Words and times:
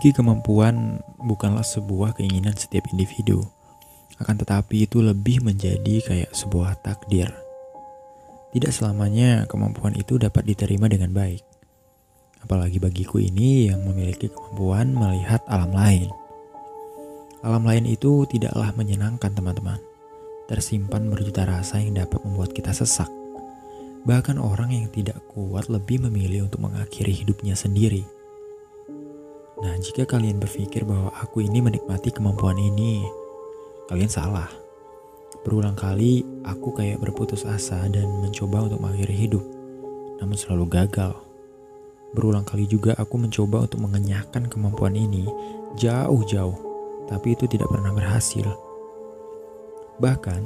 Memiliki 0.00 0.16
kemampuan 0.16 0.96
bukanlah 1.20 1.60
sebuah 1.60 2.16
keinginan 2.16 2.56
setiap 2.56 2.88
individu, 2.88 3.44
akan 4.16 4.40
tetapi 4.40 4.88
itu 4.88 5.04
lebih 5.04 5.44
menjadi 5.44 6.00
kayak 6.00 6.32
sebuah 6.32 6.80
takdir. 6.80 7.28
Tidak 8.48 8.72
selamanya 8.72 9.44
kemampuan 9.44 9.92
itu 9.92 10.16
dapat 10.16 10.48
diterima 10.48 10.88
dengan 10.88 11.12
baik. 11.12 11.44
Apalagi 12.40 12.80
bagiku 12.80 13.20
ini 13.20 13.68
yang 13.68 13.84
memiliki 13.84 14.32
kemampuan 14.32 14.96
melihat 14.96 15.44
alam 15.44 15.68
lain. 15.68 16.08
Alam 17.44 17.68
lain 17.68 17.84
itu 17.84 18.24
tidaklah 18.24 18.72
menyenangkan 18.72 19.36
teman-teman. 19.36 19.84
Tersimpan 20.48 21.12
berjuta 21.12 21.44
rasa 21.44 21.76
yang 21.76 21.92
dapat 21.92 22.24
membuat 22.24 22.56
kita 22.56 22.72
sesak. 22.72 23.12
Bahkan 24.08 24.40
orang 24.40 24.72
yang 24.72 24.88
tidak 24.88 25.20
kuat 25.28 25.68
lebih 25.68 26.00
memilih 26.08 26.48
untuk 26.48 26.64
mengakhiri 26.64 27.12
hidupnya 27.12 27.52
sendiri 27.52 28.08
Nah, 29.60 29.76
jika 29.76 30.08
kalian 30.08 30.40
berpikir 30.40 30.88
bahwa 30.88 31.12
aku 31.20 31.44
ini 31.44 31.60
menikmati 31.60 32.08
kemampuan 32.08 32.56
ini, 32.56 33.04
kalian 33.92 34.08
salah. 34.08 34.48
Berulang 35.44 35.76
kali 35.76 36.24
aku 36.48 36.72
kayak 36.72 37.00
berputus 37.00 37.44
asa 37.44 37.84
dan 37.92 38.08
mencoba 38.24 38.64
untuk 38.64 38.80
mengakhiri 38.80 39.16
hidup, 39.28 39.44
namun 40.16 40.36
selalu 40.36 40.64
gagal. 40.68 41.12
Berulang 42.16 42.48
kali 42.48 42.64
juga 42.64 42.96
aku 42.96 43.20
mencoba 43.20 43.68
untuk 43.68 43.84
mengenyahkan 43.84 44.48
kemampuan 44.48 44.96
ini 44.96 45.28
jauh-jauh, 45.76 46.56
tapi 47.12 47.36
itu 47.36 47.44
tidak 47.44 47.68
pernah 47.68 47.92
berhasil. 47.92 48.48
Bahkan, 50.00 50.40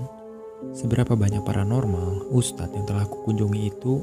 seberapa 0.75 1.15
banyak 1.15 1.47
paranormal, 1.47 2.35
ustadz 2.35 2.75
yang 2.75 2.83
telah 2.83 3.07
aku 3.07 3.31
kunjungi 3.31 3.71
itu 3.71 4.03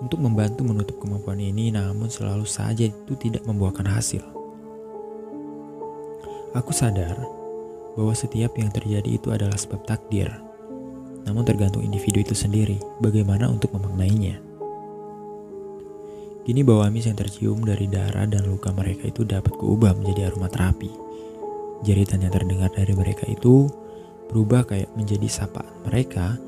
untuk 0.00 0.20
membantu 0.20 0.62
menutup 0.66 0.96
kemampuan 1.00 1.40
ini, 1.40 1.72
namun 1.72 2.12
selalu 2.12 2.44
saja 2.44 2.84
itu 2.84 3.12
tidak 3.16 3.44
membuahkan 3.48 3.86
hasil. 3.88 4.22
Aku 6.56 6.72
sadar 6.72 7.16
bahwa 7.96 8.12
setiap 8.12 8.56
yang 8.56 8.68
terjadi 8.72 9.16
itu 9.16 9.28
adalah 9.32 9.56
sebab 9.56 9.84
takdir, 9.88 10.28
namun 11.24 11.42
tergantung 11.44 11.84
individu 11.84 12.20
itu 12.20 12.36
sendiri 12.36 12.76
bagaimana 13.00 13.48
untuk 13.48 13.72
memaknainya. 13.76 14.40
Kini 16.46 16.62
bau 16.62 16.86
amis 16.86 17.10
yang 17.10 17.18
tercium 17.18 17.66
dari 17.66 17.90
darah 17.90 18.22
dan 18.22 18.46
luka 18.46 18.70
mereka 18.70 19.10
itu 19.10 19.26
dapat 19.26 19.50
kuubah 19.58 19.98
menjadi 19.98 20.30
aroma 20.30 20.46
terapi. 20.46 20.94
Jeritan 21.82 22.22
yang 22.22 22.30
terdengar 22.30 22.70
dari 22.70 22.94
mereka 22.94 23.26
itu 23.26 23.66
berubah 24.30 24.62
kayak 24.62 24.94
menjadi 24.94 25.26
sapaan 25.26 25.74
mereka 25.82 26.38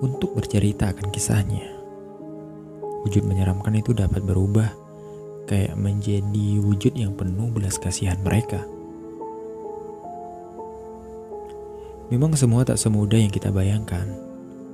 untuk 0.00 0.32
bercerita 0.32 0.88
akan 0.90 1.12
kisahnya. 1.12 1.81
Wujud 3.02 3.26
menyeramkan 3.26 3.74
itu 3.74 3.90
dapat 3.90 4.22
berubah, 4.22 4.70
kayak 5.50 5.74
menjadi 5.74 6.62
wujud 6.62 6.94
yang 6.94 7.18
penuh 7.18 7.50
belas 7.50 7.76
kasihan 7.78 8.18
mereka. 8.22 8.62
Memang 12.12 12.36
semua 12.36 12.62
tak 12.62 12.76
semudah 12.76 13.16
yang 13.16 13.32
kita 13.32 13.48
bayangkan. 13.48 14.04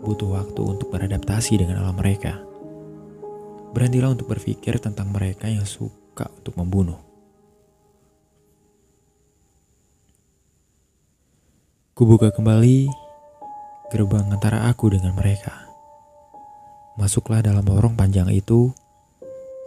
Butuh 0.03 0.43
waktu 0.43 0.59
untuk 0.59 0.91
beradaptasi 0.91 1.63
dengan 1.63 1.87
alam 1.87 1.95
mereka. 1.95 2.35
Berhentilah 3.71 4.11
untuk 4.11 4.27
berpikir 4.27 4.83
tentang 4.83 5.15
mereka 5.15 5.47
yang 5.47 5.63
suka 5.63 6.27
untuk 6.35 6.59
membunuh. 6.59 6.99
Kubuka 11.95 12.31
kembali 12.35 12.91
gerbang 13.91 14.27
antara 14.35 14.67
aku 14.67 14.91
dengan 14.91 15.15
mereka. 15.15 15.68
Masuklah 16.99 17.47
dalam 17.47 17.63
lorong 17.63 17.95
panjang 17.95 18.27
itu, 18.27 18.75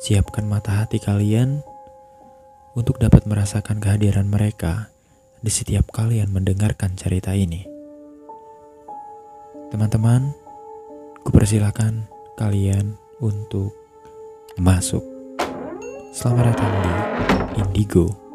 siapkan 0.04 0.44
mata 0.44 0.84
hati 0.84 1.00
kalian 1.00 1.64
untuk 2.76 3.00
dapat 3.00 3.24
merasakan 3.24 3.80
kehadiran 3.80 4.28
mereka 4.28 4.92
di 5.40 5.48
setiap 5.48 5.96
kalian 5.96 6.28
mendengarkan 6.28 6.92
cerita 7.00 7.32
ini. 7.32 7.64
Teman-teman, 9.72 10.36
kupersilakan 11.24 12.04
kalian 12.36 13.00
untuk 13.24 13.72
masuk. 14.60 15.08
Selamat 16.12 16.52
datang 16.52 16.74
di 16.84 16.92
Indigo. 17.64 18.31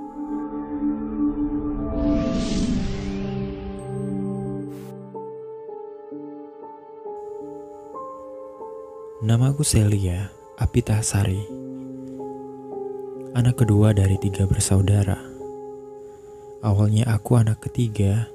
Namaku 9.26 9.66
Celia 9.66 10.30
Apitasari. 10.54 11.42
Anak 13.34 13.58
kedua 13.58 13.90
dari 13.90 14.14
tiga 14.22 14.46
bersaudara. 14.46 15.18
Awalnya 16.62 17.10
aku 17.10 17.34
anak 17.34 17.58
ketiga 17.66 18.30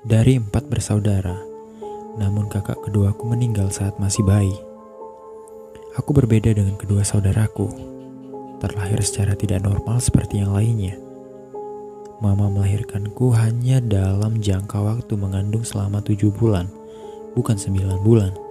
dari 0.00 0.40
empat 0.40 0.64
bersaudara, 0.72 1.36
namun 2.16 2.48
kakak 2.48 2.80
keduaku 2.88 3.36
meninggal 3.36 3.68
saat 3.68 4.00
masih 4.00 4.24
bayi. 4.24 4.56
Aku 6.00 6.16
berbeda 6.16 6.56
dengan 6.56 6.80
kedua 6.80 7.04
saudaraku, 7.04 7.68
terlahir 8.64 9.04
secara 9.04 9.36
tidak 9.36 9.60
normal 9.60 10.00
seperti 10.00 10.40
yang 10.40 10.56
lainnya. 10.56 10.96
Mama 12.24 12.48
melahirkanku 12.48 13.28
hanya 13.36 13.76
dalam 13.84 14.40
jangka 14.40 14.80
waktu 14.80 15.20
mengandung 15.20 15.68
selama 15.68 16.00
tujuh 16.00 16.32
bulan, 16.32 16.72
bukan 17.36 17.60
sembilan 17.60 18.00
bulan. 18.00 18.43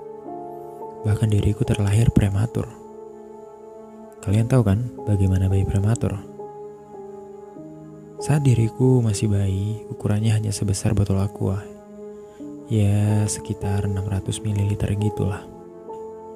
Bahkan 1.04 1.30
diriku 1.32 1.68
terlahir 1.68 2.08
prematur. 2.16 2.68
Kalian 4.24 4.48
tahu 4.48 4.64
kan 4.64 4.80
bagaimana 5.04 5.52
bayi 5.52 5.68
prematur? 5.68 6.16
Saat 8.24 8.48
diriku 8.48 9.04
masih 9.04 9.28
bayi, 9.28 9.84
ukurannya 9.92 10.32
hanya 10.32 10.56
sebesar 10.56 10.96
botol 10.96 11.20
aqua. 11.20 11.60
Ya, 12.72 13.28
sekitar 13.28 13.84
600 13.84 14.40
ml 14.40 14.80
gitulah. 14.80 15.44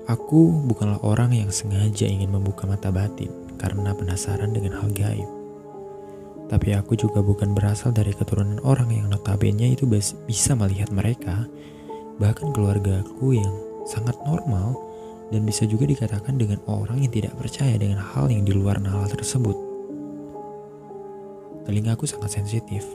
Aku 0.08 0.68
bukanlah 0.68 1.00
orang 1.04 1.32
yang 1.32 1.48
sengaja 1.48 2.04
ingin 2.08 2.28
membuka 2.28 2.68
mata 2.68 2.92
batin 2.92 3.32
karena 3.56 3.96
penasaran 3.96 4.52
dengan 4.52 4.84
hal 4.84 4.92
gaib. 4.92 5.28
Tapi 6.48 6.76
aku 6.76 6.96
juga 6.96 7.20
bukan 7.20 7.52
berasal 7.52 7.92
dari 7.92 8.16
keturunan 8.16 8.60
orang 8.64 8.92
yang 8.92 9.08
notabene 9.12 9.76
itu 9.76 9.84
bisa 10.28 10.56
melihat 10.56 10.92
mereka, 10.96 11.44
bahkan 12.20 12.56
keluargaku 12.56 13.36
yang 13.36 13.67
sangat 13.88 14.20
normal 14.28 14.76
dan 15.32 15.44
bisa 15.44 15.64
juga 15.68 15.88
dikatakan 15.88 16.36
dengan 16.36 16.60
orang 16.68 17.04
yang 17.04 17.12
tidak 17.12 17.34
percaya 17.36 17.76
dengan 17.76 18.00
hal 18.00 18.28
yang 18.32 18.44
di 18.44 18.52
luar 18.56 18.80
nalar 18.80 19.12
tersebut. 19.12 19.56
Telingaku 21.68 22.08
sangat 22.08 22.32
sensitif. 22.40 22.88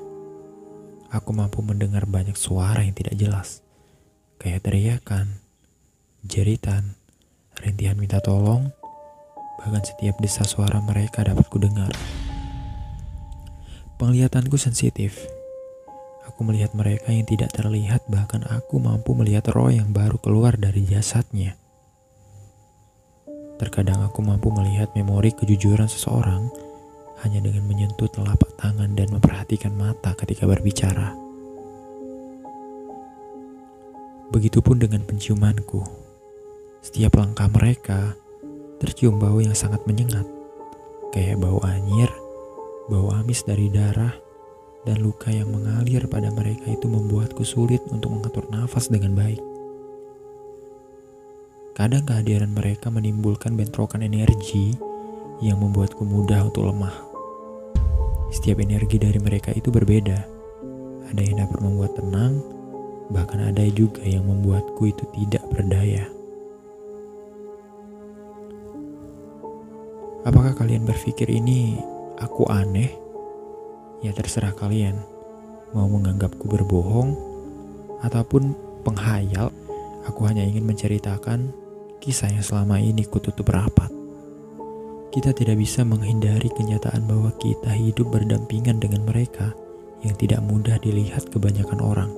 Aku 1.12 1.36
mampu 1.36 1.60
mendengar 1.60 2.08
banyak 2.08 2.36
suara 2.41 2.80
yang 2.80 2.97
tidak 2.97 3.20
jelas, 3.20 3.60
kayak 4.41 4.64
teriakan, 4.64 5.44
jeritan, 6.25 6.97
rintihan 7.60 8.00
minta 8.00 8.16
tolong, 8.24 8.72
bahkan 9.60 9.84
setiap 9.84 10.16
desa 10.24 10.48
suara 10.48 10.80
mereka 10.80 11.20
dapat 11.20 11.44
kudengar. 11.53 11.92
Penglihatanku 14.00 14.56
sensitif, 14.56 15.20
Aku 16.32 16.48
melihat 16.48 16.72
mereka 16.72 17.12
yang 17.12 17.28
tidak 17.28 17.53
terlihat, 17.53 18.09
bahkan 18.09 18.41
aku 18.48 18.81
mampu 18.81 19.12
melihat 19.12 19.53
roh 19.53 19.69
yang 19.69 19.93
baru 19.93 20.16
keluar 20.16 20.56
dari 20.56 20.81
jasadnya. 20.88 21.60
Terkadang 23.60 24.00
aku 24.09 24.25
mampu 24.25 24.48
melihat 24.48 24.88
memori 24.97 25.36
kejujuran 25.36 25.92
seseorang 25.92 26.48
hanya 27.21 27.45
dengan 27.45 27.68
menyentuh 27.68 28.09
telapak 28.09 28.48
tangan 28.57 28.97
dan 28.97 29.12
memperhatikan 29.12 29.77
mata 29.77 30.16
ketika 30.16 30.48
berbicara. 30.48 31.12
Begitupun 34.33 34.80
dengan 34.80 35.04
penciumanku. 35.04 35.84
Setiap 36.80 37.21
langkah 37.21 37.47
mereka 37.53 38.16
tercium 38.80 39.21
bau 39.21 39.39
yang 39.39 39.54
sangat 39.54 39.84
menyengat, 39.84 40.24
kayak 41.12 41.39
bau 41.39 41.60
anyir, 41.62 42.10
bau 42.89 43.12
amis 43.15 43.45
dari 43.45 43.71
darah, 43.71 44.16
dan 44.83 44.99
luka 44.99 45.31
yang 45.31 45.51
mengalir 45.51 46.07
pada 46.11 46.31
mereka 46.34 46.67
itu 46.71 46.91
membuatku 46.91 47.47
sulit 47.47 47.83
untuk 47.95 48.11
mengatur 48.15 48.47
nafas 48.51 48.91
dengan 48.91 49.15
baik. 49.15 49.39
Kadang 51.73 52.05
kehadiran 52.05 52.53
mereka 52.53 52.93
menimbulkan 52.93 53.57
bentrokan 53.57 54.05
energi 54.05 54.77
yang 55.41 55.59
membuatku 55.59 56.05
mudah 56.05 56.45
untuk 56.45 56.69
lemah. 56.69 56.93
Setiap 58.29 58.61
energi 58.61 59.01
dari 59.01 59.17
mereka 59.17 59.57
itu 59.57 59.73
berbeda. 59.73 60.19
Ada 61.09 61.21
yang 61.21 61.45
dapat 61.45 61.59
membuat 61.61 61.93
tenang, 61.97 62.41
bahkan 63.09 63.41
ada 63.41 63.65
juga 63.73 64.05
yang 64.05 64.25
membuatku 64.29 64.84
itu 64.89 65.05
tidak 65.17 65.45
berdaya. 65.53 66.09
Apakah 70.23 70.55
kalian 70.55 70.87
berpikir 70.87 71.27
ini 71.27 71.83
aku 72.23 72.47
aneh? 72.47 73.02
Ya 74.03 74.10
terserah 74.10 74.53
kalian 74.53 74.99
mau 75.72 75.87
menganggapku 75.89 76.45
berbohong 76.51 77.16
ataupun 78.03 78.53
penghayal. 78.83 79.54
Aku 80.10 80.27
hanya 80.27 80.43
ingin 80.43 80.66
menceritakan 80.66 81.54
kisah 82.03 82.34
yang 82.34 82.43
selama 82.43 82.83
ini 82.83 83.07
kututup 83.07 83.54
rapat. 83.54 83.89
kita 85.13 85.28
tidak 85.37 85.60
bisa 85.60 85.84
menghindari 85.84 86.49
kenyataan 86.49 87.04
bahwa 87.04 87.28
kita 87.37 87.69
hidup 87.69 88.09
berdampingan 88.16 88.81
dengan 88.81 89.04
mereka 89.04 89.53
yang 90.01 90.16
tidak 90.16 90.41
mudah 90.41 90.81
dilihat 90.81 91.28
kebanyakan 91.28 91.81
orang. 91.84 92.10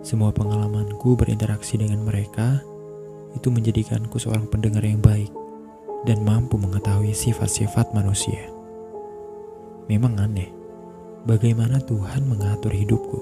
Semua 0.00 0.32
pengalamanku 0.32 1.12
berinteraksi 1.14 1.76
dengan 1.76 2.00
mereka 2.00 2.64
itu 3.36 3.52
menjadikanku 3.52 4.16
seorang 4.16 4.48
pendengar 4.48 4.82
yang 4.82 4.98
baik 4.98 5.28
dan 6.08 6.24
mampu 6.24 6.56
mengetahui 6.56 7.12
sifat-sifat 7.12 7.92
manusia. 7.92 8.61
Memang 9.86 10.18
aneh, 10.18 10.50
bagaimana 11.26 11.82
Tuhan 11.82 12.26
mengatur 12.28 12.74
hidupku. 12.74 13.18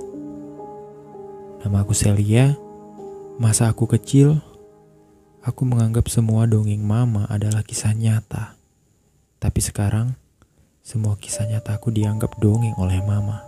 Nama 1.61 1.85
aku 1.85 1.93
Celia, 1.93 2.57
masa 3.37 3.69
aku 3.69 3.85
kecil 3.89 4.41
Aku 5.41 5.65
menganggap 5.65 6.05
semua 6.13 6.45
dongeng 6.45 6.85
mama 6.85 7.25
adalah 7.33 7.65
kisah 7.65 7.97
nyata. 7.97 8.61
Tapi 9.41 9.61
sekarang, 9.65 10.13
semua 10.85 11.17
kisah 11.17 11.49
nyata 11.49 11.81
aku 11.81 11.89
dianggap 11.89 12.37
dongeng 12.37 12.77
oleh 12.77 13.01
mama. 13.01 13.41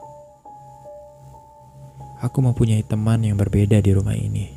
Aku 2.24 2.40
mempunyai 2.40 2.80
teman 2.80 3.20
yang 3.20 3.36
berbeda 3.36 3.84
di 3.84 3.92
rumah 3.92 4.16
ini. 4.16 4.56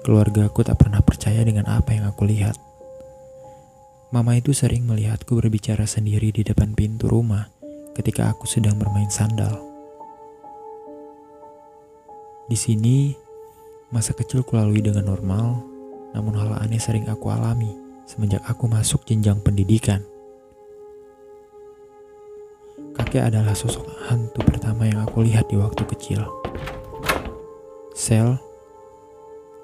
Keluarga 0.00 0.48
aku 0.48 0.64
tak 0.64 0.80
pernah 0.80 1.04
percaya 1.04 1.44
dengan 1.44 1.68
apa 1.68 1.92
yang 1.92 2.08
aku 2.08 2.24
lihat. 2.24 2.56
Mama 4.08 4.40
itu 4.40 4.56
sering 4.56 4.88
melihatku 4.88 5.36
berbicara 5.36 5.84
sendiri 5.84 6.32
di 6.32 6.40
depan 6.40 6.72
pintu 6.72 7.04
rumah 7.04 7.52
ketika 7.96 8.28
aku 8.28 8.44
sedang 8.44 8.76
bermain 8.76 9.08
sandal. 9.08 9.56
Di 12.46 12.54
sini, 12.54 13.16
masa 13.88 14.12
kecil 14.12 14.44
kulalui 14.44 14.84
dengan 14.84 15.08
normal 15.16 15.64
namun 16.16 16.32
hal 16.32 16.56
aneh 16.64 16.80
sering 16.80 17.04
aku 17.12 17.28
alami 17.28 17.76
semenjak 18.08 18.40
aku 18.48 18.64
masuk 18.64 19.04
jenjang 19.04 19.36
pendidikan. 19.44 20.00
Kakek 22.96 23.28
adalah 23.28 23.52
sosok 23.52 23.84
hantu 24.08 24.40
pertama 24.40 24.88
yang 24.88 25.04
aku 25.04 25.20
lihat 25.20 25.52
di 25.52 25.60
waktu 25.60 25.84
kecil. 25.84 26.24
Sel, 27.92 28.40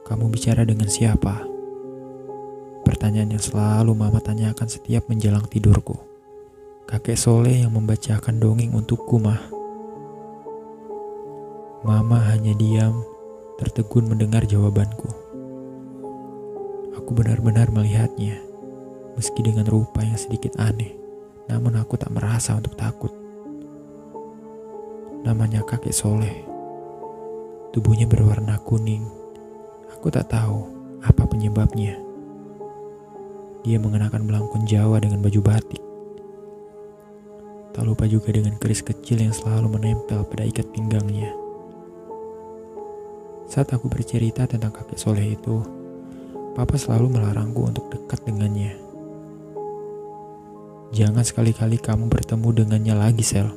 kamu 0.04 0.28
bicara 0.28 0.68
dengan 0.68 0.92
siapa? 0.92 1.48
Pertanyaan 2.84 3.32
yang 3.32 3.44
selalu 3.44 3.96
mama 3.96 4.20
tanyakan 4.20 4.68
setiap 4.68 5.08
menjelang 5.08 5.48
tidurku. 5.48 6.11
Kakek 6.82 7.14
Soleh 7.14 7.62
yang 7.62 7.78
membacakan 7.78 8.42
dongeng 8.42 8.74
untukku, 8.74 9.22
mah. 9.22 9.38
Mama 11.86 12.18
hanya 12.34 12.50
diam, 12.58 13.06
tertegun 13.62 14.10
mendengar 14.10 14.42
jawabanku. 14.42 15.06
Aku 16.98 17.10
benar-benar 17.14 17.70
melihatnya, 17.70 18.42
meski 19.14 19.46
dengan 19.46 19.62
rupa 19.70 20.02
yang 20.02 20.18
sedikit 20.18 20.58
aneh, 20.58 20.90
namun 21.46 21.78
aku 21.78 21.94
tak 21.94 22.10
merasa 22.10 22.58
untuk 22.58 22.74
takut. 22.74 23.14
Namanya 25.22 25.62
kakek 25.62 25.94
Soleh. 25.94 26.34
Tubuhnya 27.70 28.10
berwarna 28.10 28.58
kuning. 28.58 29.06
Aku 29.94 30.10
tak 30.10 30.34
tahu 30.34 30.66
apa 30.98 31.30
penyebabnya. 31.30 31.94
Dia 33.62 33.78
mengenakan 33.78 34.26
belangkon 34.26 34.66
Jawa 34.66 34.98
dengan 34.98 35.22
baju 35.22 35.40
batik. 35.46 35.91
Tak 37.72 37.88
lupa 37.88 38.04
juga 38.04 38.28
dengan 38.36 38.60
keris 38.60 38.84
kecil 38.84 39.24
yang 39.24 39.32
selalu 39.32 39.80
menempel 39.80 40.28
pada 40.28 40.44
ikat 40.44 40.68
pinggangnya. 40.76 41.32
Saat 43.48 43.72
aku 43.72 43.88
bercerita 43.88 44.44
tentang 44.44 44.72
kakek 44.72 45.00
Soleh 45.00 45.32
itu, 45.32 45.64
Papa 46.52 46.76
selalu 46.76 47.16
melarangku 47.16 47.64
untuk 47.64 47.88
dekat 47.88 48.28
dengannya. 48.28 48.76
Jangan 50.92 51.24
sekali-kali 51.24 51.80
kamu 51.80 52.12
bertemu 52.12 52.48
dengannya 52.52 52.92
lagi, 52.92 53.24
Sel. 53.24 53.48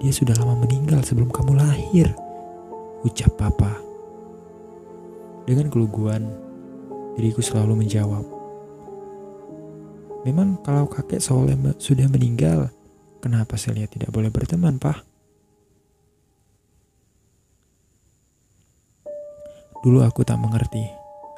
Dia 0.00 0.12
sudah 0.12 0.32
lama 0.40 0.56
meninggal 0.64 1.04
sebelum 1.04 1.28
kamu 1.28 1.60
lahir, 1.60 2.08
ucap 3.04 3.36
Papa. 3.36 3.76
Dengan 5.44 5.68
keluguan, 5.68 6.32
diriku 7.20 7.44
selalu 7.44 7.84
menjawab. 7.84 8.24
Memang 10.24 10.56
kalau 10.64 10.88
kakek 10.88 11.20
Soleh 11.20 11.60
sudah 11.76 12.08
meninggal, 12.08 12.72
kenapa 13.22 13.54
Celia 13.54 13.86
tidak 13.86 14.10
boleh 14.10 14.34
berteman, 14.34 14.82
Pak? 14.82 14.98
Dulu 19.86 20.02
aku 20.02 20.26
tak 20.26 20.42
mengerti 20.42 20.82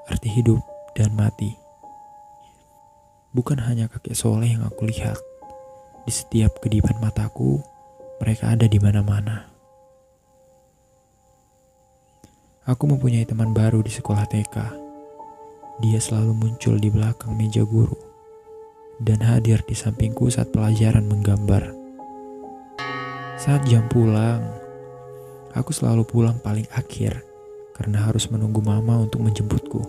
arti 0.09 0.33
hidup 0.33 0.65
dan 0.97 1.13
mati. 1.13 1.53
Bukan 3.37 3.61
hanya 3.61 3.93
kakek 3.93 4.17
soleh 4.17 4.57
yang 4.57 4.65
aku 4.65 4.89
lihat, 4.89 5.21
di 6.09 6.13
setiap 6.13 6.57
kedipan 6.65 6.97
mataku, 7.05 7.61
mereka 8.21 8.57
ada 8.57 8.65
di 8.65 8.81
mana-mana. 8.81 9.53
Aku 12.65 12.89
mempunyai 12.89 13.29
teman 13.29 13.53
baru 13.53 13.85
di 13.85 13.93
sekolah 13.93 14.25
TK. 14.25 14.57
Dia 15.85 16.01
selalu 16.01 16.33
muncul 16.33 16.81
di 16.81 16.89
belakang 16.89 17.37
meja 17.37 17.61
guru 17.67 18.14
dan 19.03 19.23
hadir 19.23 19.63
di 19.67 19.75
sampingku 19.75 20.31
saat 20.31 20.51
pelajaran 20.55 21.07
menggambar. 21.07 21.75
Saat 23.35 23.67
jam 23.67 23.87
pulang, 23.91 24.41
aku 25.53 25.75
selalu 25.75 26.07
pulang 26.07 26.39
paling 26.39 26.67
akhir 26.75 27.23
karena 27.75 28.07
harus 28.07 28.31
menunggu 28.31 28.63
mama 28.63 29.03
untuk 29.03 29.27
menjemputku. 29.27 29.83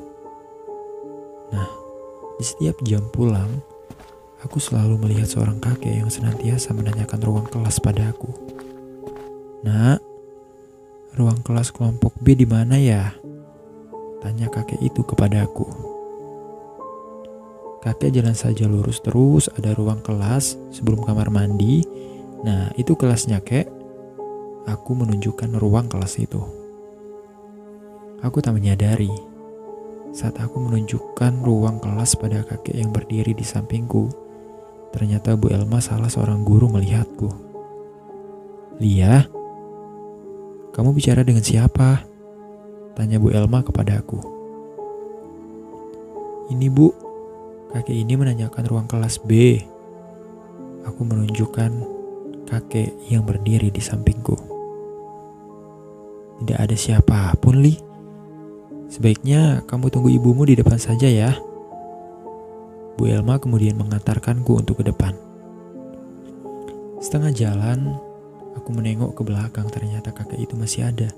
Nah, 1.53 1.69
di 2.35 2.43
setiap 2.43 2.81
jam 2.81 3.05
pulang, 3.13 3.49
aku 4.41 4.57
selalu 4.57 4.97
melihat 4.97 5.29
seorang 5.29 5.61
kakek 5.61 6.01
yang 6.01 6.09
senantiasa 6.09 6.73
menanyakan 6.73 7.21
ruang 7.21 7.47
kelas 7.47 7.77
padaku. 7.77 8.33
Nak, 9.61 10.01
ruang 11.15 11.39
kelas 11.45 11.69
kelompok 11.69 12.17
B 12.19 12.33
di 12.33 12.49
mana 12.49 12.75
ya? 12.81 13.13
Tanya 14.25 14.49
kakek 14.49 14.81
itu 14.81 15.05
kepadaku. 15.05 15.94
Kakek 17.85 18.17
jalan 18.17 18.33
saja 18.33 18.65
lurus 18.65 18.97
terus, 19.05 19.45
ada 19.53 19.77
ruang 19.77 20.01
kelas 20.01 20.57
sebelum 20.73 21.05
kamar 21.05 21.29
mandi. 21.29 21.85
Nah, 22.41 22.73
itu 22.81 22.97
kelasnya, 22.97 23.45
kek. 23.45 23.69
Aku 24.65 24.97
menunjukkan 24.97 25.53
ruang 25.61 25.85
kelas 25.85 26.17
itu. 26.17 26.41
Aku 28.25 28.41
tak 28.41 28.57
menyadari 28.57 29.13
saat 30.15 30.39
aku 30.39 30.63
menunjukkan 30.63 31.43
ruang 31.43 31.83
kelas 31.83 32.15
pada 32.15 32.41
kakek 32.47 32.79
yang 32.79 32.89
berdiri 32.95 33.35
di 33.35 33.43
sampingku. 33.43 34.07
Ternyata 34.95 35.35
Bu 35.35 35.51
Elma 35.51 35.83
salah 35.83 36.07
seorang 36.07 36.47
guru 36.47 36.71
melihatku. 36.71 37.27
Lia, 38.79 39.27
kamu 40.71 40.95
bicara 40.95 41.19
dengan 41.27 41.43
siapa? 41.43 42.07
Tanya 42.95 43.19
Bu 43.19 43.27
Elma 43.35 43.59
kepada 43.59 43.99
aku. 43.99 44.23
Ini 46.55 46.71
bu, 46.71 47.04
kakek 47.75 48.07
ini 48.07 48.15
menanyakan 48.15 48.63
ruang 48.71 48.87
kelas 48.87 49.19
B. 49.19 49.59
Aku 50.87 51.03
menunjukkan 51.03 51.71
kakek 52.47 52.95
yang 53.11 53.27
berdiri 53.27 53.67
di 53.67 53.83
sampingku. 53.83 54.39
Tidak 56.39 56.55
ada 56.55 56.71
siapa 56.71 57.35
pun, 57.35 57.59
Li. 57.59 57.75
Sebaiknya 58.87 59.59
kamu 59.67 59.91
tunggu 59.91 60.07
ibumu 60.07 60.47
di 60.47 60.55
depan 60.55 60.79
saja 60.79 61.11
ya. 61.11 61.35
Bu 62.95 63.11
Elma 63.11 63.43
kemudian 63.43 63.75
mengantarkanku 63.75 64.55
untuk 64.55 64.79
ke 64.79 64.87
depan. 64.87 65.11
Setengah 67.03 67.35
jalan, 67.35 67.99
aku 68.55 68.71
menengok 68.71 69.19
ke 69.19 69.21
belakang 69.27 69.67
ternyata 69.67 70.15
kakek 70.15 70.47
itu 70.47 70.55
masih 70.55 70.87
ada. 70.95 71.11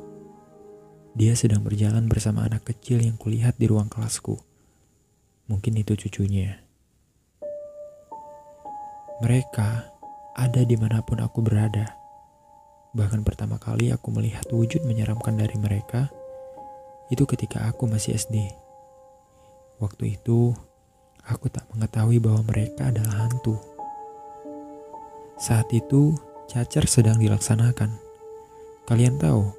Dia 1.13 1.37
sedang 1.37 1.61
berjalan 1.61 2.09
bersama 2.09 2.49
anak 2.49 2.65
kecil 2.65 2.97
yang 2.97 3.13
kulihat 3.13 3.61
di 3.61 3.69
ruang 3.69 3.93
kelasku. 3.93 4.46
Mungkin 5.47 5.79
itu 5.79 5.95
cucunya. 5.95 6.59
Mereka 9.23 9.69
ada 10.37 10.61
di 10.61 10.75
mana 10.77 11.01
pun 11.01 11.17
aku 11.23 11.41
berada. 11.41 11.97
Bahkan 12.93 13.25
pertama 13.25 13.57
kali 13.57 13.89
aku 13.89 14.13
melihat 14.13 14.45
wujud 14.53 14.85
menyeramkan 14.85 15.33
dari 15.39 15.57
mereka 15.57 16.11
itu 17.07 17.23
ketika 17.23 17.63
aku 17.65 17.87
masih 17.87 18.19
SD. 18.19 18.51
Waktu 19.79 20.19
itu, 20.19 20.51
aku 21.23 21.47
tak 21.47 21.63
mengetahui 21.71 22.19
bahwa 22.19 22.43
mereka 22.43 22.91
adalah 22.91 23.27
hantu. 23.27 23.55
Saat 25.37 25.69
itu, 25.71 26.17
cacar 26.49 26.89
sedang 26.89 27.21
dilaksanakan. 27.21 27.93
Kalian 28.89 29.21
tahu, 29.21 29.53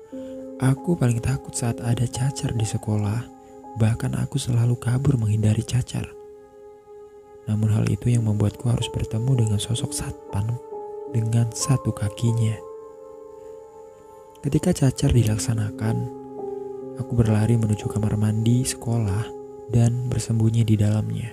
aku 0.59 0.99
paling 0.99 1.23
takut 1.23 1.55
saat 1.55 1.79
ada 1.81 2.05
cacar 2.05 2.53
di 2.53 2.67
sekolah, 2.67 3.38
bahkan 3.77 4.17
aku 4.17 4.41
selalu 4.41 4.79
kabur 4.81 5.21
menghindari 5.21 5.61
cacar. 5.61 6.09
Namun 7.45 7.69
hal 7.75 7.85
itu 7.93 8.09
yang 8.09 8.25
membuatku 8.25 8.65
harus 8.71 8.89
bertemu 8.89 9.45
dengan 9.45 9.59
sosok 9.61 9.93
satpam 9.93 10.49
dengan 11.13 11.53
satu 11.53 11.93
kakinya. 11.93 12.57
Ketika 14.41 14.73
cacar 14.73 15.13
dilaksanakan, 15.13 16.19
Aku 16.99 17.15
berlari 17.15 17.55
menuju 17.55 17.87
kamar 17.87 18.19
mandi 18.19 18.67
sekolah 18.67 19.23
dan 19.71 20.11
bersembunyi 20.11 20.67
di 20.67 20.75
dalamnya. 20.75 21.31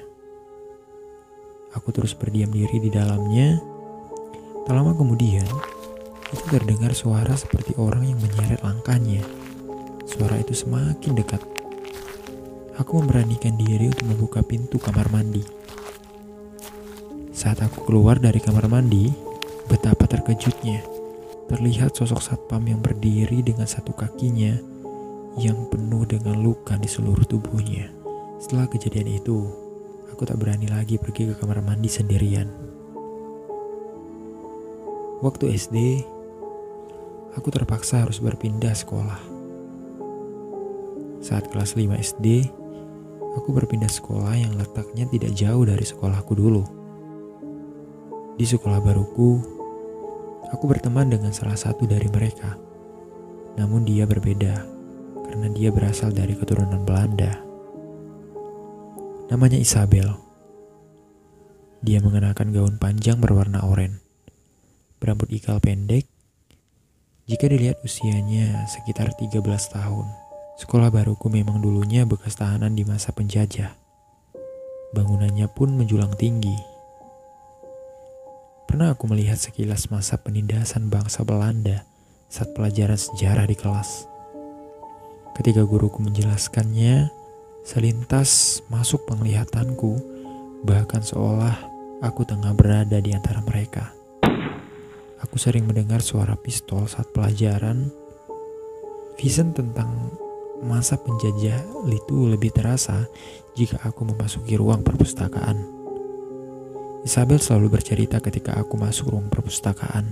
Aku 1.73 1.89
terus 1.89 2.13
berdiam 2.13 2.53
diri 2.53 2.77
di 2.77 2.93
dalamnya. 2.93 3.57
Tak 4.61 4.73
lama 4.77 4.93
kemudian, 4.93 5.45
itu 6.29 6.45
terdengar 6.53 6.93
suara 6.93 7.33
seperti 7.33 7.73
orang 7.81 8.05
yang 8.05 8.21
menyeret 8.21 8.61
langkahnya. 8.61 9.25
Suara 10.05 10.37
itu 10.37 10.53
semakin 10.53 11.17
dekat. 11.17 11.41
Aku 12.75 12.99
memberanikan 12.99 13.55
diri 13.55 13.87
untuk 13.87 14.11
membuka 14.11 14.43
pintu 14.43 14.75
kamar 14.75 15.07
mandi. 15.07 15.39
Saat 17.31 17.63
aku 17.63 17.87
keluar 17.87 18.19
dari 18.19 18.43
kamar 18.43 18.67
mandi, 18.67 19.15
betapa 19.71 20.03
terkejutnya. 20.11 20.83
Terlihat 21.47 21.95
sosok 21.95 22.19
satpam 22.19 22.67
yang 22.67 22.83
berdiri 22.83 23.39
dengan 23.45 23.63
satu 23.63 23.95
kakinya 23.95 24.59
yang 25.39 25.71
penuh 25.71 26.03
dengan 26.03 26.35
luka 26.35 26.75
di 26.75 26.91
seluruh 26.91 27.23
tubuhnya. 27.23 27.91
Setelah 28.43 28.67
kejadian 28.67 29.23
itu, 29.23 29.47
aku 30.11 30.27
tak 30.27 30.35
berani 30.35 30.67
lagi 30.67 30.99
pergi 30.99 31.31
ke 31.31 31.39
kamar 31.39 31.63
mandi 31.63 31.87
sendirian. 31.87 32.51
Waktu 35.23 35.55
SD, 35.55 35.77
aku 37.39 37.47
terpaksa 37.55 38.03
harus 38.03 38.19
berpindah 38.19 38.75
sekolah. 38.75 39.19
Saat 41.23 41.49
kelas 41.49 41.73
5 41.79 41.95
SD, 41.95 42.51
aku 43.35 43.51
berpindah 43.51 43.91
sekolah 43.91 44.33
yang 44.39 44.55
letaknya 44.55 45.05
tidak 45.11 45.31
jauh 45.35 45.63
dari 45.67 45.83
sekolahku 45.83 46.33
dulu. 46.33 46.63
Di 48.35 48.43
sekolah 48.47 48.79
baruku, 48.83 49.39
aku 50.51 50.63
berteman 50.67 51.11
dengan 51.11 51.31
salah 51.31 51.55
satu 51.55 51.87
dari 51.87 52.07
mereka. 52.11 52.55
Namun 53.55 53.87
dia 53.87 54.03
berbeda 54.03 54.63
karena 55.27 55.47
dia 55.51 55.71
berasal 55.71 56.11
dari 56.11 56.35
keturunan 56.35 56.83
Belanda. 56.83 57.39
Namanya 59.31 59.59
Isabel. 59.59 60.15
Dia 61.85 62.01
mengenakan 62.01 62.49
gaun 62.49 62.75
panjang 62.81 63.21
berwarna 63.21 63.61
oranye, 63.61 64.01
berambut 64.97 65.29
ikal 65.29 65.61
pendek. 65.61 66.09
Jika 67.25 67.49
dilihat 67.49 67.81
usianya 67.81 68.69
sekitar 68.69 69.13
13 69.17 69.41
tahun, 69.69 70.24
sekolah 70.59 70.91
baruku 70.91 71.27
memang 71.27 71.59
dulunya 71.59 72.07
bekas 72.07 72.39
tahanan 72.39 72.73
di 72.75 72.87
masa 72.87 73.11
penjajah. 73.11 73.75
Bangunannya 74.95 75.51
pun 75.51 75.75
menjulang 75.75 76.15
tinggi. 76.15 76.55
Pernah 78.65 78.95
aku 78.95 79.07
melihat 79.11 79.39
sekilas 79.39 79.91
masa 79.91 80.19
penindasan 80.19 80.87
bangsa 80.91 81.21
Belanda 81.27 81.83
saat 82.27 82.51
pelajaran 82.55 82.97
sejarah 82.97 83.45
di 83.47 83.55
kelas. 83.55 84.07
Ketika 85.35 85.67
guruku 85.67 85.99
menjelaskannya, 85.99 87.11
Selintas 87.65 88.61
masuk 88.69 89.09
penglihatanku, 89.09 89.97
bahkan 90.69 91.01
seolah 91.01 91.65
aku 91.97 92.21
tengah 92.21 92.53
berada 92.53 93.01
di 93.01 93.09
antara 93.09 93.41
mereka. 93.41 93.89
Aku 95.25 95.41
sering 95.41 95.65
mendengar 95.65 96.05
suara 96.05 96.37
pistol 96.37 96.85
saat 96.85 97.09
pelajaran. 97.09 97.89
Vision 99.17 99.49
tentang 99.49 100.13
masa 100.65 100.97
penjajah 100.97 101.61
itu 101.87 102.17
lebih 102.25 102.49
terasa 102.49 103.05
jika 103.53 103.79
aku 103.85 104.03
memasuki 104.09 104.57
ruang 104.57 104.81
perpustakaan. 104.81 105.61
Isabel 107.05 107.37
selalu 107.37 107.77
bercerita 107.77 108.17
ketika 108.17 108.57
aku 108.57 108.81
masuk 108.81 109.13
ruang 109.13 109.29
perpustakaan. 109.29 110.09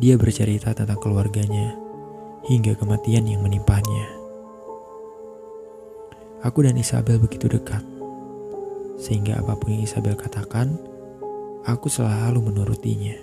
Dia 0.00 0.16
bercerita 0.16 0.72
tentang 0.72 0.96
keluarganya 0.96 1.76
hingga 2.48 2.72
kematian 2.72 3.28
yang 3.28 3.44
menimpanya. 3.44 4.08
Aku 6.40 6.64
dan 6.64 6.80
Isabel 6.80 7.20
begitu 7.20 7.52
dekat, 7.52 7.84
sehingga 8.96 9.44
apa 9.44 9.60
pun 9.60 9.76
yang 9.76 9.84
Isabel 9.84 10.16
katakan, 10.16 10.80
aku 11.68 11.92
selalu 11.92 12.48
menurutinya. 12.48 13.16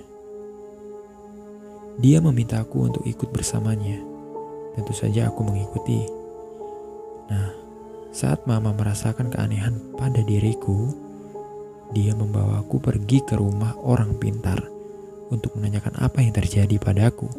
Dia 1.98 2.22
meminta 2.22 2.62
aku 2.62 2.90
untuk 2.94 3.06
ikut 3.06 3.30
bersamanya. 3.34 4.13
Tentu 4.74 4.94
saja 4.94 5.30
aku 5.30 5.46
mengikuti. 5.46 6.02
Nah, 7.30 7.50
saat 8.10 8.46
mama 8.50 8.74
merasakan 8.74 9.30
keanehan 9.30 9.78
pada 9.98 10.22
diriku, 10.22 10.90
dia 11.94 12.18
membawaku 12.18 12.82
pergi 12.82 13.22
ke 13.22 13.38
rumah 13.38 13.78
orang 13.86 14.18
pintar 14.18 14.62
untuk 15.30 15.54
menanyakan 15.58 15.98
apa 16.02 16.22
yang 16.26 16.34
terjadi 16.34 16.78
padaku. 16.82 17.30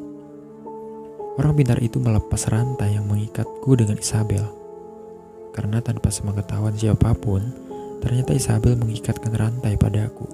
Orang 1.35 1.59
pintar 1.59 1.83
itu 1.83 1.99
melepas 1.99 2.47
rantai 2.47 2.95
yang 2.95 3.11
mengikatku 3.11 3.75
dengan 3.75 3.99
Isabel 3.99 4.65
karena 5.55 5.79
tanpa 5.79 6.11
sepengetahuan 6.11 6.75
siapa 6.75 7.15
pun, 7.15 7.39
ternyata 8.03 8.35
Isabel 8.35 8.75
mengikatkan 8.75 9.31
rantai 9.31 9.79
padaku 9.79 10.27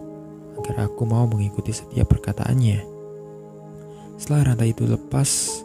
agar 0.57 0.88
aku 0.88 1.04
mau 1.04 1.28
mengikuti 1.28 1.76
setiap 1.76 2.09
perkataannya. 2.09 2.80
Setelah 4.16 4.52
rantai 4.52 4.73
itu 4.73 4.88
lepas, 4.88 5.61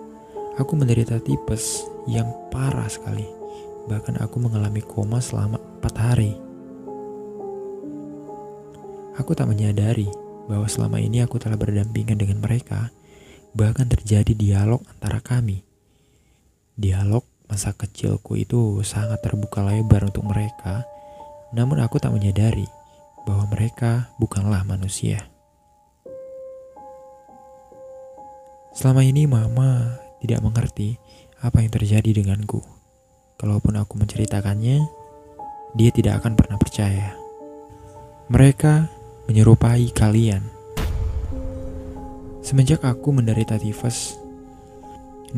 aku 0.56 0.74
menderita 0.76 1.20
tipes 1.24 1.84
yang 2.08 2.28
parah 2.52 2.88
sekali. 2.88 3.28
Bahkan 3.86 4.20
aku 4.20 4.42
mengalami 4.42 4.82
koma 4.82 5.22
selama 5.22 5.62
empat 5.62 5.96
hari. 6.00 6.34
Aku 9.16 9.32
tak 9.32 9.48
menyadari 9.48 10.10
bahwa 10.52 10.68
selama 10.68 11.00
ini 11.00 11.24
aku 11.24 11.40
telah 11.40 11.56
berdampingan 11.56 12.20
dengan 12.20 12.44
mereka, 12.44 12.92
bahkan 13.56 13.88
terjadi 13.88 14.34
dialog 14.36 14.84
antara 14.92 15.24
kami. 15.24 15.64
Dialog 16.76 17.24
Masa 17.46 17.78
kecilku 17.78 18.34
itu 18.42 18.82
sangat 18.82 19.22
terbuka 19.22 19.62
lebar 19.62 20.10
untuk 20.10 20.26
mereka, 20.26 20.82
namun 21.54 21.78
aku 21.78 22.02
tak 22.02 22.10
menyadari 22.10 22.66
bahwa 23.22 23.46
mereka 23.54 24.10
bukanlah 24.18 24.66
manusia. 24.66 25.30
Selama 28.74 29.06
ini 29.06 29.30
mama 29.30 30.02
tidak 30.26 30.42
mengerti 30.42 30.98
apa 31.46 31.62
yang 31.62 31.70
terjadi 31.70 32.26
denganku. 32.26 32.66
Kalaupun 33.38 33.78
aku 33.78 34.02
menceritakannya, 34.02 34.82
dia 35.78 35.90
tidak 35.94 36.26
akan 36.26 36.34
pernah 36.34 36.58
percaya. 36.58 37.14
Mereka 38.34 38.90
menyerupai 39.30 39.94
kalian. 39.94 40.42
Semenjak 42.42 42.82
aku 42.82 43.14
menderita 43.14 43.62
tifus, 43.62 44.18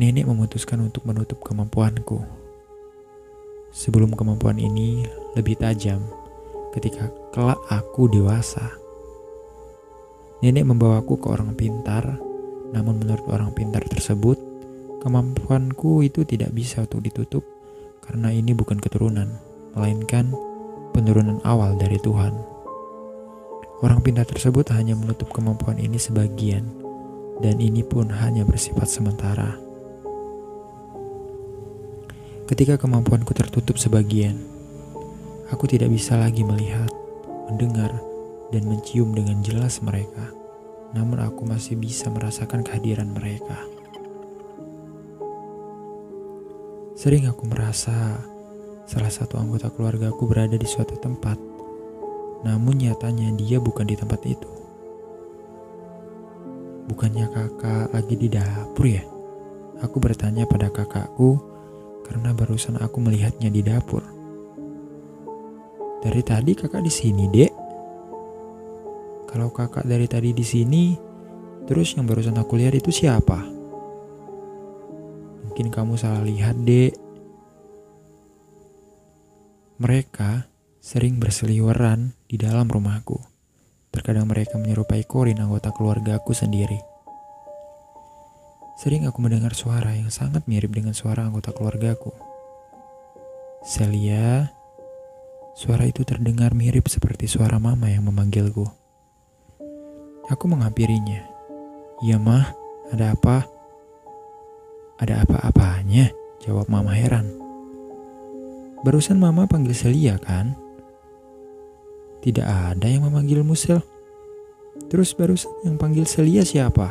nenek 0.00 0.24
memutuskan 0.24 0.80
untuk 0.80 1.04
menutup 1.04 1.44
kemampuanku. 1.44 2.24
Sebelum 3.68 4.16
kemampuan 4.16 4.56
ini 4.56 5.04
lebih 5.36 5.60
tajam 5.60 6.00
ketika 6.72 7.12
kelak 7.36 7.60
aku 7.68 8.08
dewasa. 8.08 8.72
Nenek 10.40 10.64
membawaku 10.64 11.20
ke 11.20 11.26
orang 11.28 11.52
pintar, 11.58 12.16
namun 12.72 13.02
menurut 13.02 13.26
orang 13.28 13.50
pintar 13.52 13.84
tersebut, 13.84 14.47
kemampuanku 14.98 16.02
itu 16.02 16.26
tidak 16.26 16.50
bisa 16.50 16.82
untuk 16.82 17.02
ditutup 17.02 17.46
karena 18.02 18.32
ini 18.32 18.56
bukan 18.56 18.80
keturunan, 18.80 19.28
melainkan 19.76 20.32
penurunan 20.96 21.38
awal 21.44 21.76
dari 21.76 22.00
Tuhan. 22.00 22.34
Orang 23.78 24.02
pintar 24.02 24.26
tersebut 24.26 24.66
hanya 24.74 24.98
menutup 24.98 25.30
kemampuan 25.30 25.78
ini 25.78 26.00
sebagian, 26.02 26.66
dan 27.38 27.62
ini 27.62 27.86
pun 27.86 28.10
hanya 28.10 28.42
bersifat 28.42 28.90
sementara. 28.90 29.54
Ketika 32.48 32.80
kemampuanku 32.80 33.30
tertutup 33.36 33.78
sebagian, 33.78 34.40
aku 35.52 35.70
tidak 35.70 35.94
bisa 35.94 36.18
lagi 36.18 36.42
melihat, 36.42 36.90
mendengar, 37.46 37.92
dan 38.50 38.64
mencium 38.66 39.12
dengan 39.12 39.44
jelas 39.44 39.78
mereka. 39.84 40.32
Namun 40.96 41.20
aku 41.20 41.44
masih 41.44 41.76
bisa 41.76 42.08
merasakan 42.08 42.64
kehadiran 42.64 43.12
mereka. 43.12 43.77
Sering 46.98 47.30
aku 47.30 47.46
merasa 47.46 48.18
salah 48.82 49.12
satu 49.14 49.38
anggota 49.38 49.70
keluargaku 49.70 50.26
berada 50.26 50.58
di 50.58 50.66
suatu 50.66 50.98
tempat, 50.98 51.38
namun 52.42 52.74
nyatanya 52.74 53.38
dia 53.38 53.62
bukan 53.62 53.86
di 53.86 53.94
tempat 53.94 54.18
itu. 54.26 54.50
Bukannya 56.90 57.30
kakak 57.30 57.94
lagi 57.94 58.18
di 58.18 58.26
dapur 58.26 58.90
ya? 58.90 59.06
Aku 59.78 60.02
bertanya 60.02 60.42
pada 60.50 60.74
kakakku 60.74 61.38
karena 62.02 62.34
barusan 62.34 62.74
aku 62.82 62.98
melihatnya 62.98 63.46
di 63.46 63.62
dapur. 63.62 64.02
Dari 66.02 66.22
tadi 66.26 66.58
kakak 66.58 66.82
di 66.82 66.90
sini, 66.90 67.30
Dek. 67.30 67.52
Kalau 69.30 69.54
kakak 69.54 69.86
dari 69.86 70.10
tadi 70.10 70.34
di 70.34 70.42
sini, 70.42 70.98
terus 71.62 71.94
yang 71.94 72.10
barusan 72.10 72.34
aku 72.42 72.58
lihat 72.58 72.74
itu 72.74 72.90
siapa? 72.90 73.57
Mungkin 75.58 75.74
kamu 75.74 75.98
salah 75.98 76.22
lihat, 76.22 76.54
Dek. 76.62 76.94
Mereka 79.82 80.46
sering 80.78 81.18
berseliweran 81.18 82.14
di 82.30 82.38
dalam 82.38 82.70
rumahku. 82.70 83.18
Terkadang 83.90 84.30
mereka 84.30 84.54
menyerupai 84.54 85.02
Korin 85.02 85.42
anggota 85.42 85.74
keluarga 85.74 86.22
aku 86.22 86.30
sendiri. 86.30 86.78
Sering 88.78 89.10
aku 89.10 89.18
mendengar 89.18 89.50
suara 89.58 89.98
yang 89.98 90.14
sangat 90.14 90.46
mirip 90.46 90.70
dengan 90.70 90.94
suara 90.94 91.26
anggota 91.26 91.50
keluargaku. 91.50 92.14
Celia, 93.66 94.54
Suara 95.58 95.90
itu 95.90 96.06
terdengar 96.06 96.54
mirip 96.54 96.86
seperti 96.86 97.26
suara 97.26 97.58
mama 97.58 97.90
yang 97.90 98.06
memanggilku. 98.06 98.62
Aku 100.30 100.44
menghampirinya. 100.46 101.26
Iya 102.06 102.22
mah, 102.22 102.46
ada 102.94 103.18
apa? 103.18 103.57
Ada 104.98 105.22
apa-apanya? 105.22 106.10
Jawab 106.42 106.66
mama 106.66 106.90
heran. 106.90 107.30
Barusan 108.82 109.22
mama 109.22 109.46
panggil 109.46 109.70
Celia 109.70 110.18
kan? 110.18 110.58
Tidak 112.18 112.42
ada 112.42 112.82
yang 112.82 113.06
memanggil 113.06 113.46
Musel. 113.46 113.78
Terus 114.90 115.14
barusan 115.14 115.50
yang 115.62 115.78
panggil 115.78 116.02
Celia 116.02 116.42
siapa? 116.42 116.90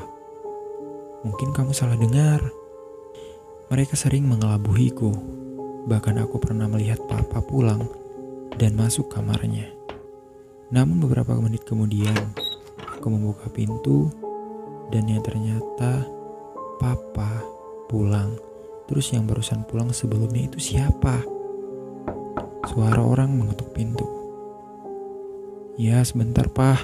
Mungkin 1.27 1.51
kamu 1.51 1.75
salah 1.75 1.99
dengar. 1.99 2.39
Mereka 3.67 3.99
sering 3.99 4.23
mengelabuhiku. 4.23 5.11
Bahkan 5.91 6.15
aku 6.23 6.39
pernah 6.39 6.71
melihat 6.71 7.03
papa 7.11 7.43
pulang 7.43 7.91
dan 8.55 8.79
masuk 8.79 9.11
kamarnya. 9.11 9.67
Namun 10.71 11.03
beberapa 11.03 11.35
menit 11.39 11.67
kemudian, 11.67 12.15
aku 12.79 13.07
membuka 13.11 13.51
pintu 13.51 14.11
dan 14.95 15.07
yang 15.11 15.19
ternyata 15.23 16.07
papa 16.79 17.56
pulang. 17.87 18.35
Terus 18.87 19.11
yang 19.11 19.27
barusan 19.27 19.67
pulang 19.67 19.91
sebelumnya 19.91 20.47
itu 20.47 20.59
siapa? 20.59 21.23
Suara 22.67 23.03
orang 23.03 23.31
mengetuk 23.35 23.71
pintu. 23.75 24.07
Ya 25.79 26.03
sebentar 26.03 26.47
pah. 26.51 26.79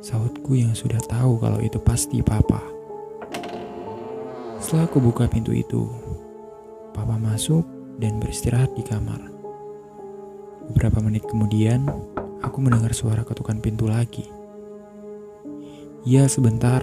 Sautku 0.00 0.56
yang 0.56 0.72
sudah 0.72 1.00
tahu 1.04 1.36
kalau 1.40 1.60
itu 1.60 1.76
pasti 1.76 2.24
papa. 2.24 2.64
Setelah 4.60 4.88
aku 4.88 5.00
buka 5.00 5.28
pintu 5.28 5.52
itu, 5.52 5.84
papa 6.96 7.20
masuk 7.20 7.64
dan 8.00 8.16
beristirahat 8.16 8.72
di 8.72 8.84
kamar. 8.84 9.20
Beberapa 10.72 11.04
menit 11.04 11.28
kemudian, 11.28 11.84
aku 12.40 12.64
mendengar 12.64 12.96
suara 12.96 13.24
ketukan 13.24 13.60
pintu 13.60 13.88
lagi. 13.88 14.24
Ya, 16.06 16.24
sebentar. 16.30 16.80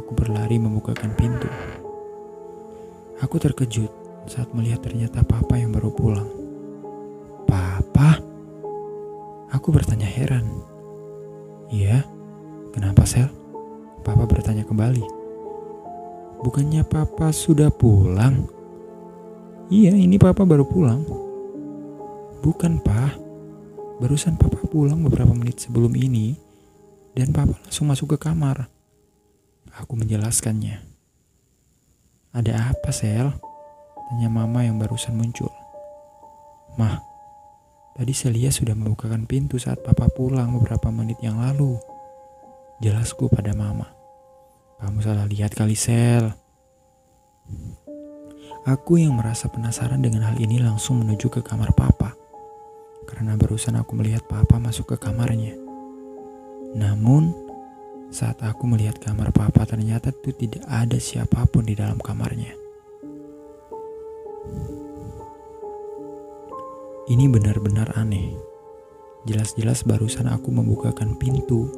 Aku 0.00 0.10
berlari 0.16 0.56
membukakan 0.56 1.12
pintu. 1.12 1.50
Aku 3.24 3.40
terkejut 3.40 3.88
saat 4.28 4.52
melihat 4.52 4.84
ternyata 4.84 5.24
papa 5.24 5.56
yang 5.56 5.72
baru 5.72 5.88
pulang. 5.88 6.28
Papa? 7.48 8.20
Aku 9.48 9.72
bertanya 9.72 10.04
heran. 10.04 10.44
Iya, 11.72 12.04
kenapa 12.76 13.08
Sel? 13.08 13.32
Papa 14.04 14.28
bertanya 14.28 14.68
kembali. 14.68 15.00
Bukannya 16.44 16.84
papa 16.84 17.32
sudah 17.32 17.72
pulang? 17.72 18.44
Iya, 19.72 19.96
ini 19.96 20.20
papa 20.20 20.44
baru 20.44 20.68
pulang. 20.68 21.00
Bukan, 22.44 22.84
Pak. 22.84 23.16
Barusan 24.04 24.36
Papa 24.36 24.60
pulang 24.68 25.00
beberapa 25.00 25.32
menit 25.32 25.64
sebelum 25.64 25.96
ini 25.96 26.36
dan 27.16 27.32
Papa 27.32 27.56
langsung 27.56 27.88
masuk 27.88 28.18
ke 28.18 28.28
kamar. 28.28 28.68
Aku 29.80 29.96
menjelaskannya. 29.96 30.93
Ada 32.34 32.74
apa, 32.74 32.90
Sel? 32.90 33.30
Tanya 34.10 34.28
Mama 34.28 34.66
yang 34.66 34.76
barusan 34.76 35.14
muncul. 35.14 35.48
Mah, 36.74 36.98
tadi 37.94 38.10
Celia 38.10 38.50
sudah 38.50 38.74
membukakan 38.74 39.24
pintu 39.24 39.56
saat 39.56 39.80
Papa 39.86 40.10
pulang 40.10 40.58
beberapa 40.58 40.90
menit 40.90 41.22
yang 41.22 41.38
lalu. 41.38 41.78
Jelasku 42.82 43.30
pada 43.30 43.54
Mama. 43.54 43.86
Kamu 44.82 44.98
salah 44.98 45.30
lihat 45.30 45.54
kali, 45.54 45.78
Sel. 45.78 46.34
Aku 48.66 48.98
yang 48.98 49.14
merasa 49.14 49.46
penasaran 49.46 50.02
dengan 50.02 50.26
hal 50.26 50.36
ini 50.42 50.58
langsung 50.58 51.00
menuju 51.00 51.30
ke 51.30 51.40
kamar 51.40 51.70
Papa 51.72 52.24
karena 53.04 53.36
barusan 53.36 53.76
aku 53.78 53.94
melihat 53.94 54.24
papa 54.26 54.56
masuk 54.58 54.96
ke 54.96 54.96
kamarnya. 54.98 55.54
Namun, 56.74 57.30
saat 58.10 58.40
aku 58.44 58.68
melihat 58.68 59.00
kamar 59.00 59.30
papa 59.30 59.64
ternyata 59.68 60.10
itu 60.12 60.32
tidak 60.34 60.64
ada 60.66 60.96
siapa 60.96 61.44
pun 61.48 61.64
di 61.64 61.76
dalam 61.76 62.00
kamarnya. 62.00 62.56
Ini 67.04 67.28
benar-benar 67.28 68.00
aneh. 68.00 68.32
Jelas-jelas 69.28 69.84
barusan 69.84 70.24
aku 70.24 70.48
membukakan 70.48 71.20
pintu 71.20 71.68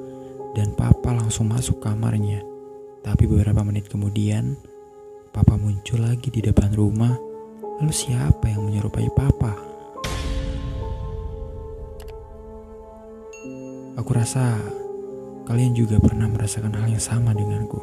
dan 0.55 0.71
papa 0.79 1.11
langsung 1.11 1.51
masuk 1.51 1.83
kamarnya. 1.83 2.47
Tapi 3.03 3.27
beberapa 3.27 3.63
menit 3.67 3.91
kemudian, 3.91 4.55
papa 5.35 5.59
muncul 5.59 6.03
lagi 6.03 6.31
di 6.31 6.43
depan 6.43 6.75
rumah. 6.75 7.15
Lalu 7.83 7.91
siapa 7.91 8.49
yang 8.49 8.67
menyerupai 8.71 9.11
papa? 9.15 9.53
Aku 13.99 14.11
rasa 14.15 14.63
kalian 15.47 15.73
juga 15.79 16.03
pernah 16.03 16.27
merasakan 16.27 16.75
hal 16.75 16.91
yang 16.91 17.01
sama 17.01 17.31
denganku. 17.31 17.79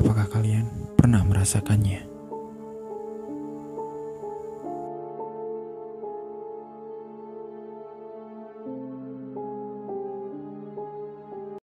Apakah 0.00 0.24
kalian 0.32 0.64
pernah 0.96 1.20
merasakannya? 1.20 2.11